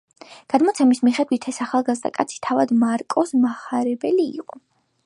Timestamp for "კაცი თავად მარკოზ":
2.17-3.39